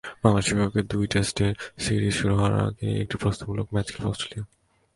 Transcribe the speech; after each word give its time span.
বাংলাদেশের 0.23 0.55
বিপক্ষে 0.57 0.81
দুই 0.91 1.05
টেস্টের 1.07 1.53
সিরিজ 1.83 2.13
শুরু 2.19 2.33
হওয়ার 2.35 2.55
আগে 2.67 2.87
একটি 3.03 3.15
প্রস্তুতিমূলক 3.21 3.67
ম্যাচ 3.73 3.87
খেলবে 3.93 4.09
অস্ট্রেলিয়া। 4.09 4.45